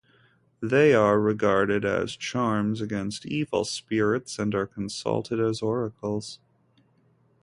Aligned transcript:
They 0.63 0.95
are 0.95 1.19
regarded 1.19 1.85
as 1.85 2.15
charms 2.15 2.81
against 2.81 3.23
evil 3.27 3.65
spirits, 3.65 4.39
and 4.39 4.55
are 4.55 4.65
consulted 4.65 5.39
as 5.39 5.61
oracles. 5.61 6.39